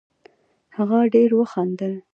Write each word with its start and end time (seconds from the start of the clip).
هغه 0.75 0.99
ډېر 1.13 1.29
وخندل 1.39 1.93